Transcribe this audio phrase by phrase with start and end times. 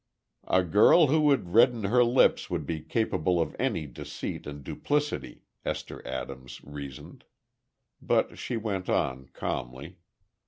[0.47, 5.43] "A girl who would redden her lips would be capable of any deceit and duplicity,"
[5.63, 7.23] Esther Adams reasoned.
[8.01, 9.97] But she went on, calmly.